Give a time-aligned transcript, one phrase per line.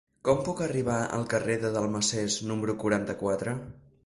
[0.27, 3.55] Com puc arribar al carrer de Dalmases número quaranta-quatre?